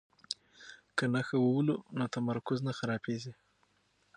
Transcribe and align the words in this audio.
که 0.97 1.05
نښه 1.13 1.37
وولو 1.41 1.75
نو 1.97 2.05
تمرکز 2.15 2.59
نه 2.67 2.71
خرابیږي. 2.79 3.33